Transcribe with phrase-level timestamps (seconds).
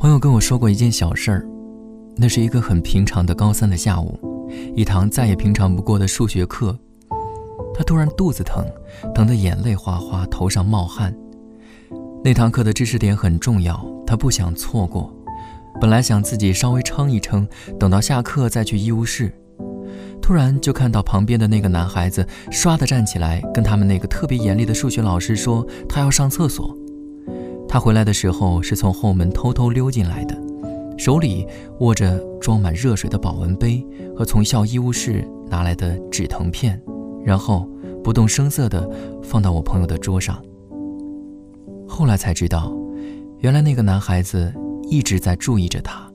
[0.00, 1.46] 朋友跟我说过一件小事儿，
[2.16, 4.18] 那是一个很平常的高三的下午，
[4.74, 6.74] 一堂再也平常不过的数学课。
[7.74, 8.64] 他突然肚子疼，
[9.14, 11.14] 疼得眼泪哗哗，头上冒汗。
[12.24, 15.14] 那堂课的知识点很重要，他不想错过。
[15.78, 17.46] 本来想自己稍微撑一撑，
[17.78, 19.30] 等到下课再去医务室。
[20.22, 26.74] 突然就看到旁边的那个男孩子唰的站起来，跟他们那个特别严厉的数学老师说他要上厕所。
[27.72, 30.36] 他回来的时候是从后门偷偷溜进来的，
[30.98, 31.46] 手里
[31.78, 36.82] 握着装满热水的保温杯和从校医务室拿来的止疼片，
[37.24, 37.70] 然后
[38.02, 38.90] 不动声色地
[39.22, 40.42] 放到我朋友的桌上。
[41.86, 42.76] 后来才知道，
[43.38, 44.52] 原来那个男孩子
[44.90, 46.10] 一直在注意着他。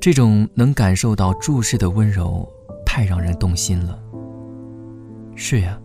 [0.00, 2.48] 这种能感受到注视的温柔，
[2.86, 3.98] 太让人动心了。
[5.34, 5.78] 是呀，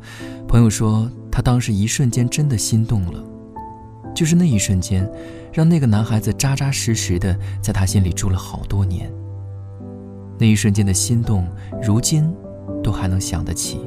[0.48, 3.22] 朋友说他当时一瞬间真的心动了，
[4.16, 5.08] 就是那一瞬间，
[5.52, 9.12] 让那个男孩子扎扎实实的在他心里住了好多年。
[10.40, 11.46] 那一瞬间的心动，
[11.84, 12.34] 如今
[12.82, 13.80] 都还能想得起。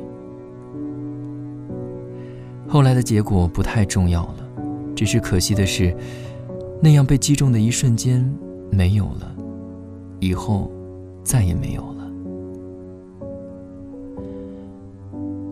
[2.68, 4.36] 后来的结果不太重要了，
[4.94, 5.96] 只是可惜的是，
[6.82, 8.22] 那样被击中的一瞬间
[8.70, 9.34] 没有了。
[10.20, 10.70] 以后
[11.24, 12.10] 再也没有了。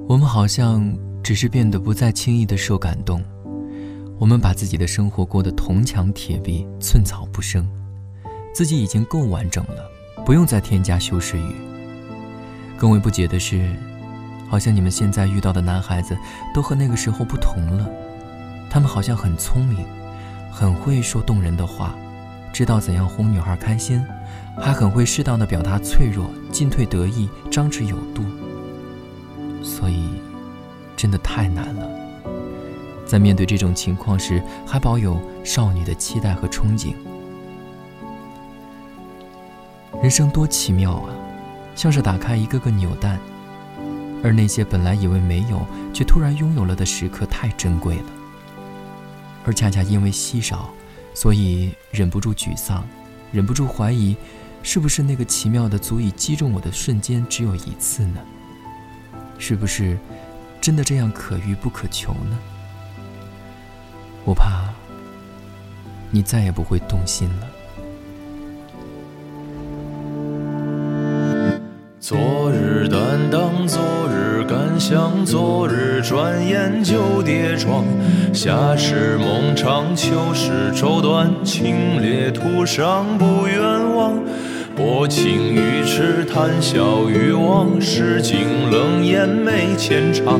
[0.08, 0.92] 我们好像
[1.22, 3.22] 只是变得不再轻易的受感动，
[4.18, 7.68] 我们把自己的生活过得铜墙铁壁、寸草不生，
[8.54, 9.90] 自己已经够完整了，
[10.24, 11.54] 不用再添加修饰语。
[12.78, 13.70] 更为不解的是，
[14.48, 16.16] 好像你们现在遇到的男孩子
[16.54, 17.88] 都和那个时候不同了，
[18.70, 19.84] 他们好像很聪明，
[20.50, 21.94] 很会说动人的话，
[22.52, 24.02] 知道怎样哄女孩开心。
[24.58, 28.22] 还很会适当的表达脆弱，进退得意，张弛有度。
[29.62, 30.08] 所以，
[30.96, 32.05] 真的太难了。
[33.06, 36.94] 在面对这种情况时，还保有少女的期待和憧憬。
[40.02, 41.14] 人生多奇妙啊，
[41.74, 43.18] 像是打开一个个纽带，
[44.22, 45.64] 而那些本来以为没有，
[45.94, 48.04] 却突然拥有了的时刻太珍贵了。
[49.44, 50.70] 而恰恰因为稀少，
[51.14, 52.84] 所以忍不住沮丧，
[53.32, 54.16] 忍不住怀疑。
[54.62, 58.20] 是不是那个奇妙的、足以击中我的瞬间只有一次呢？
[59.38, 59.96] 是不是
[60.60, 62.55] 真的这样可遇不可求呢？
[64.26, 64.64] 我怕
[66.10, 67.46] 你再也不会动心了。
[72.00, 77.84] 昨日担当，昨日敢想，昨日转眼就跌撞。
[78.34, 83.62] 夏时梦长，秋时愁短，清冽途上不远
[83.94, 84.12] 望。
[84.76, 90.38] 薄情于痴，谈笑于忘，世情冷眼没浅尝。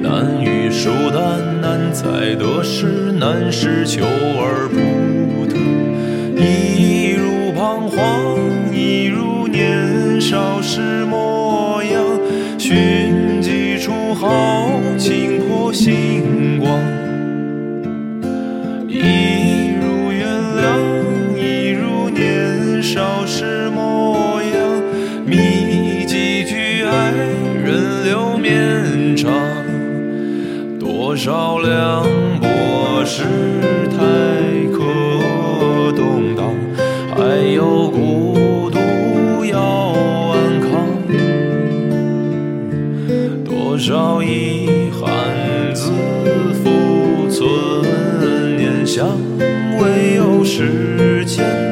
[0.00, 5.56] 难遇疏淡，难在得失，难是求而不得。
[6.40, 12.00] 一如彷徨，一如年少时模样。
[12.56, 16.78] 寻几处豪情破星光。
[18.88, 19.23] 一
[31.14, 32.02] 多少凉
[32.40, 33.22] 薄世
[33.88, 33.96] 态
[34.72, 36.52] 可动荡，
[37.16, 39.60] 还有孤独要
[40.32, 40.88] 安康。
[43.44, 45.92] 多少遗憾自
[46.52, 49.06] 负存念想，
[49.78, 51.63] 唯有时间。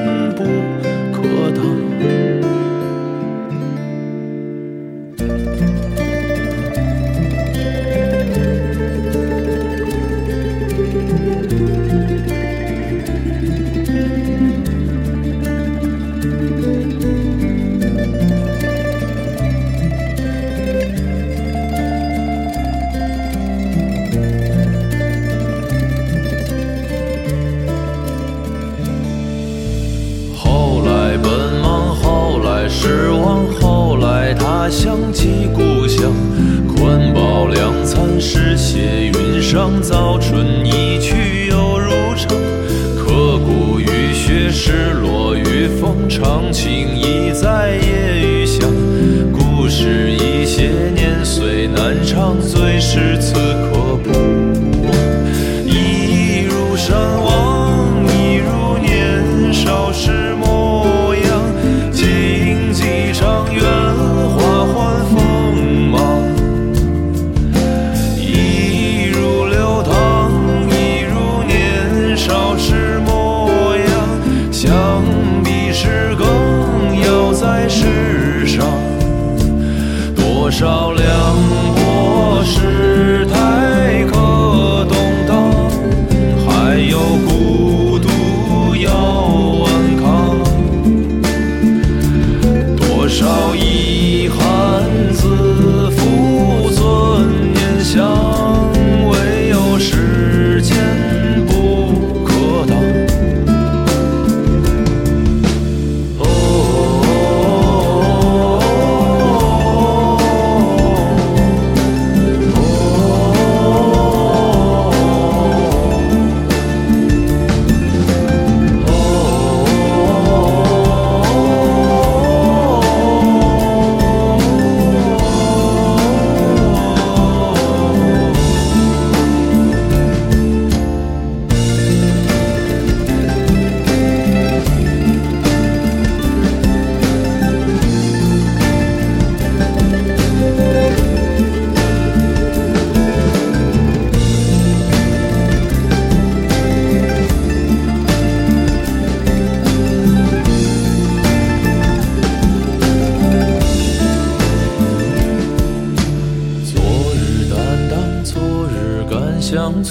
[46.08, 47.61] 长情已在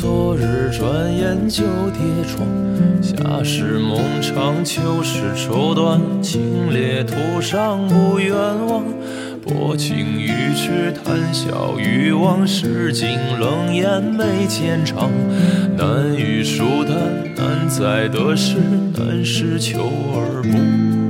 [0.01, 2.43] 昨日，转眼就跌撞。
[3.03, 8.83] 夏时梦长，秋时愁短，清冽途上不远望。
[9.45, 13.09] 薄情于痴，谈笑于往事，尽
[13.39, 15.11] 冷眼眉间长。
[15.77, 16.97] 难遇疏淡，
[17.37, 18.55] 难在得失，
[18.97, 19.81] 难是求
[20.15, 21.00] 而不。